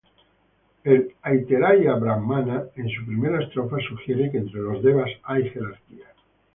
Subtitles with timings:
[0.83, 6.15] El "Aitareia-brahmana" en su primera estrofa sugiere que entre los devas hay jerarquías.